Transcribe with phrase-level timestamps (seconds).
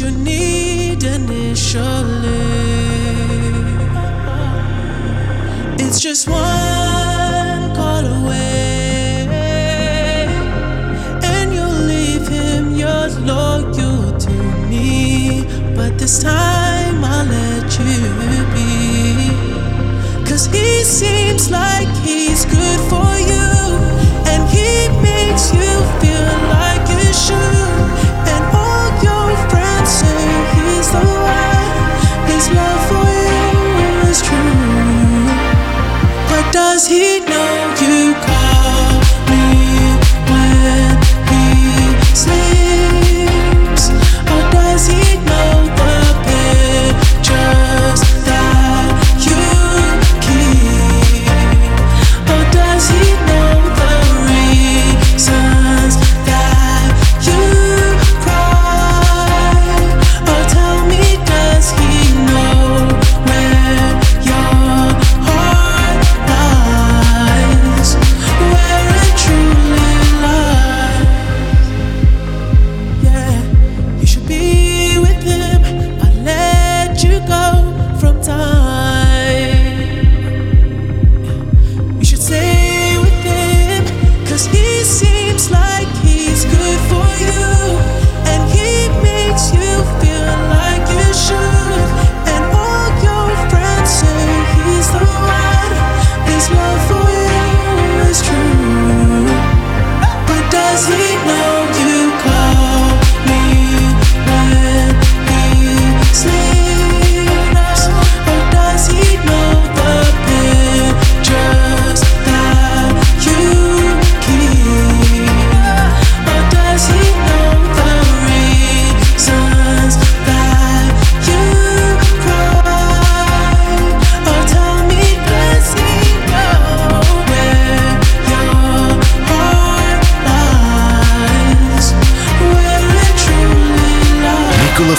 [0.00, 1.84] you need initially.
[5.78, 9.26] It's just one call away,
[11.22, 14.30] and you'll leave him your loyal to
[14.68, 15.44] me.
[15.74, 23.05] But this time I'll let you be, cause he seems like he's good for.
[32.36, 33.06] his love for
[33.80, 35.26] you is true?
[36.30, 37.25] What does he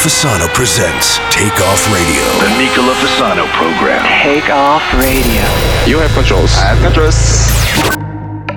[0.08, 2.24] Fasano presents Take Off Radio.
[2.40, 4.06] The Nicola Fasano program.
[4.24, 5.44] Take Off Radio.
[5.86, 6.56] You have controls.
[6.56, 8.48] I have controls.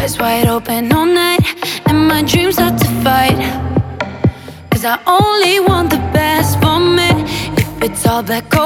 [0.00, 1.44] eyes wide open all night
[1.86, 3.38] And my dreams start to fight
[4.70, 7.10] Cause I only want the best for me
[7.60, 8.44] If it's all that.
[8.56, 8.65] or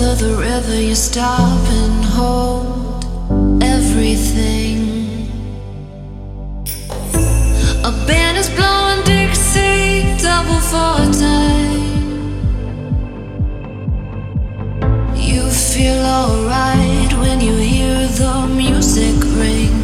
[0.00, 3.04] Over the river, you stop and hold
[3.60, 5.28] everything.
[7.82, 11.82] A band is blowing Dixie double four time.
[15.16, 19.82] You feel alright when you hear the music ring.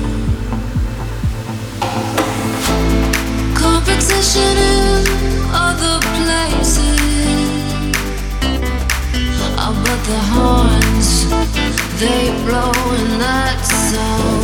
[3.57, 5.07] Competition in
[5.51, 6.04] other
[13.95, 14.44] presents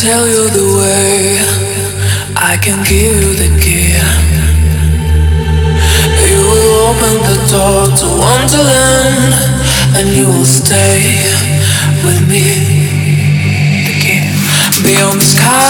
[0.00, 1.36] tell you the way.
[2.32, 3.92] I can give you the key.
[6.24, 9.36] You will open the door to Wonderland,
[10.00, 11.20] and you will stay
[12.00, 12.48] with me.
[13.84, 14.24] The key
[14.88, 15.68] beyond the sky.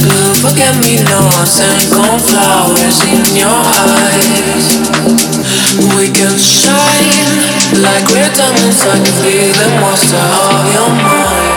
[0.00, 4.80] Blue forget me nots and cornflowers in your eyes.
[5.92, 8.80] We can shine like we're diamonds.
[8.80, 11.49] I can be the monster of your mind.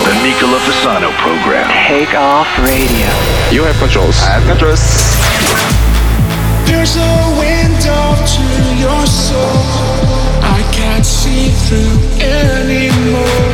[0.00, 1.68] The Nicola Fasano program.
[1.86, 3.08] Take off radio.
[3.52, 4.16] You have controls.
[4.20, 4.82] I have controls.
[6.66, 8.46] There's a window to
[8.80, 9.62] your soul
[10.42, 13.52] I can't see through anymore.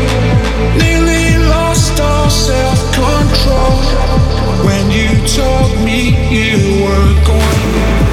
[0.79, 3.77] Nearly lost all self control
[4.65, 8.08] when you told me you were gone.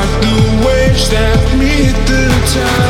[0.00, 2.89] like the waves that meet the tide.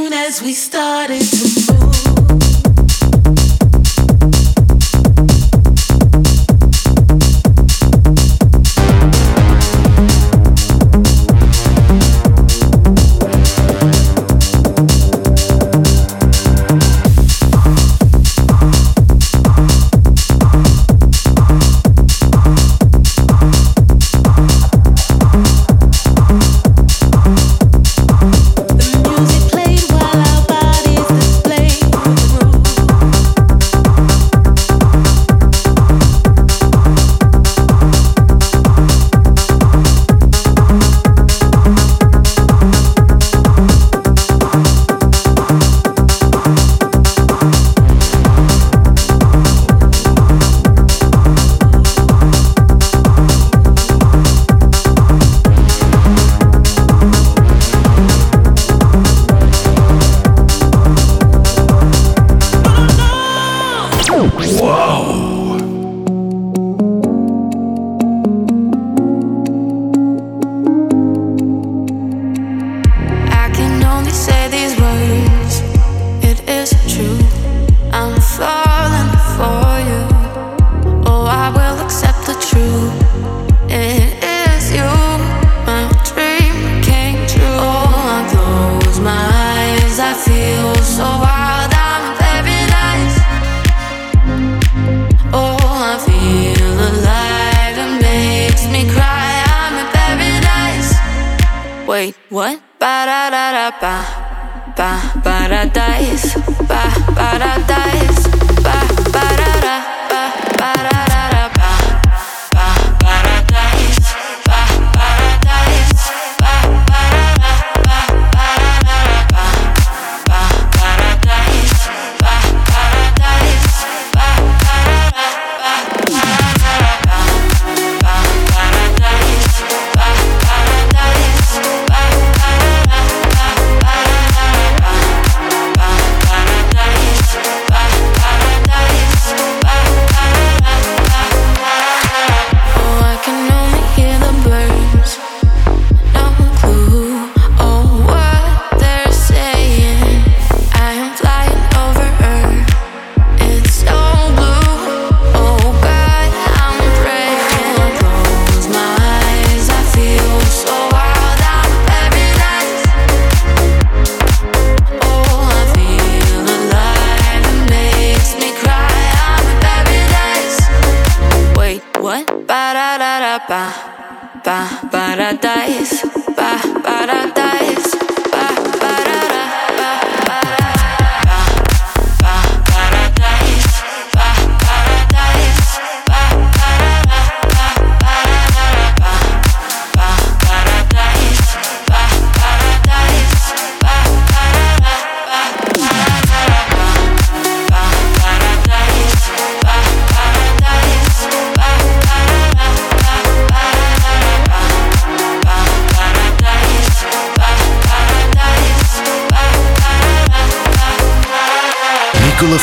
[0.00, 1.69] soon as we started to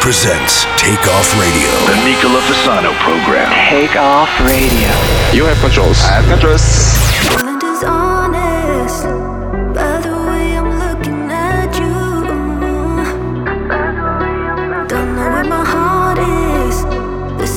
[0.00, 1.70] presents Take Off Radio.
[1.86, 3.50] The Nicola Fasano program.
[3.70, 4.90] Take Off Radio.
[5.32, 5.98] You have controls.
[6.02, 6.98] I have controls.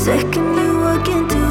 [0.06, 1.51] second you walk into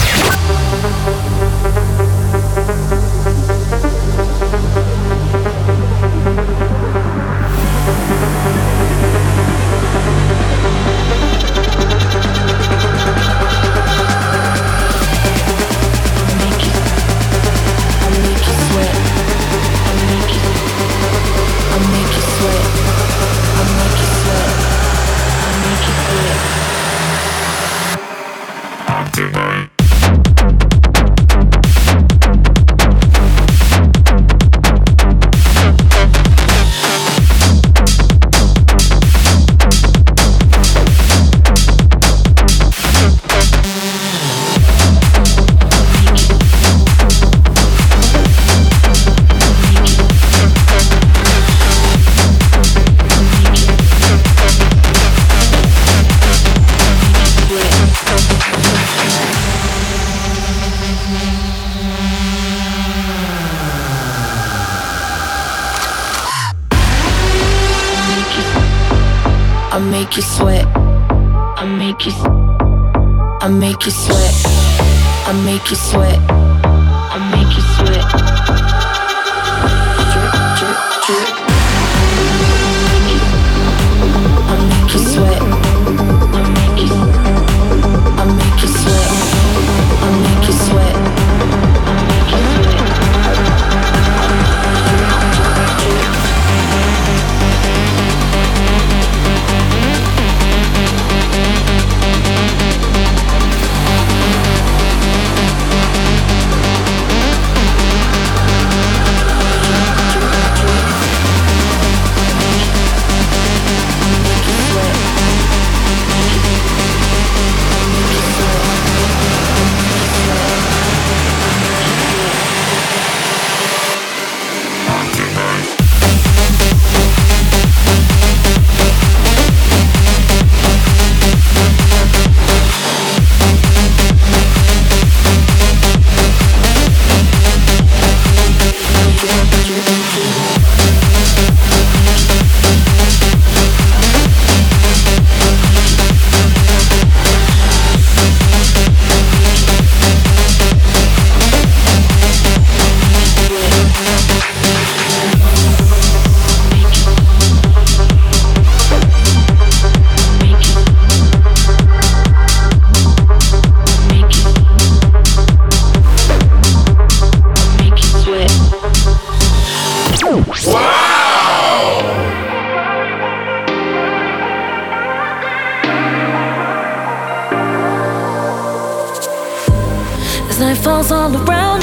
[180.61, 181.81] nightfall's all around,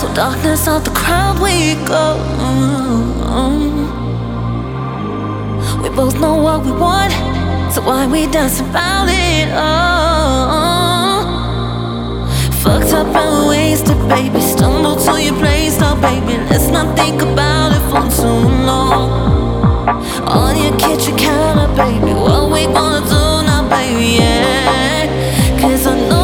[0.00, 2.16] so darkness of the crowd we go.
[5.82, 7.12] We both know what we want,
[7.70, 11.24] so why we dance about it all?
[12.62, 14.40] Fucked up and wasted, baby.
[14.40, 16.38] Stumble to your place now, baby.
[16.48, 19.10] Let's not think about it for too long.
[20.38, 22.14] On your kitchen counter, baby.
[22.14, 24.16] What we gonna do now, baby?
[24.16, 26.23] Yeah, cause I know.